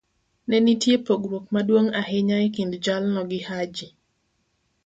ne 0.47 0.57
nitie 0.65 0.95
pogruok 1.05 1.45
maduong' 1.53 1.89
ahinya 2.01 2.37
e 2.45 2.47
kind 2.55 2.73
jalno 2.85 3.21
gi 3.29 3.39
Haji. 3.47 3.87